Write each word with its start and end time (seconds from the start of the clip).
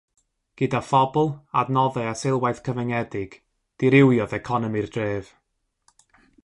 Gyda 0.59 0.79
phobl, 0.85 1.27
adnoddau 1.61 2.09
a 2.13 2.15
seilwaith 2.21 2.63
cyfyngedig, 2.69 3.39
dirywiodd 3.85 4.35
economi'r 4.41 4.93
dref. 4.97 5.33